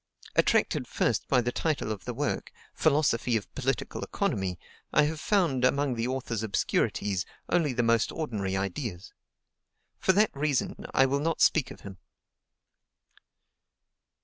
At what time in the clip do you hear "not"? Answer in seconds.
11.19-11.39